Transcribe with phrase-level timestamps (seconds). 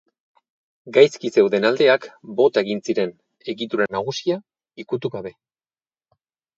[0.95, 2.09] Gaizki zeuden aldeak
[2.41, 3.15] bota egin ziren
[3.57, 4.43] egitura nagusia
[4.87, 5.39] ikutu gabe.